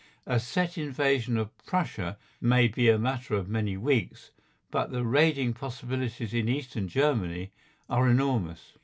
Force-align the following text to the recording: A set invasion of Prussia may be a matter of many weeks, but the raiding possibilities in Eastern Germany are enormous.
A 0.25 0.39
set 0.39 0.79
invasion 0.79 1.37
of 1.37 1.55
Prussia 1.63 2.17
may 2.41 2.67
be 2.67 2.89
a 2.89 2.97
matter 2.97 3.35
of 3.35 3.47
many 3.47 3.77
weeks, 3.77 4.31
but 4.71 4.89
the 4.89 5.05
raiding 5.05 5.53
possibilities 5.53 6.33
in 6.33 6.49
Eastern 6.49 6.87
Germany 6.87 7.51
are 7.87 8.09
enormous. 8.09 8.73